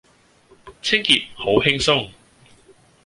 [0.81, 2.09] 清潔好輕鬆